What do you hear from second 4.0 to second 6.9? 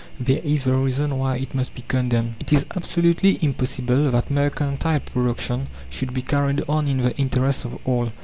that mercantile production should be carried on